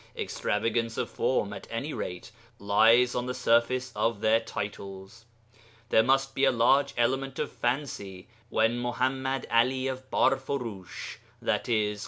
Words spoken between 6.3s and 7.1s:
be a large